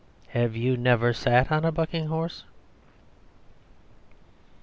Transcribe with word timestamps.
Have 0.29 0.55
you 0.55 0.77
never 0.77 1.13
sat 1.13 1.51
on 1.51 1.63
a 1.63 1.71
bucking 1.71 2.07
horse? 2.07 2.43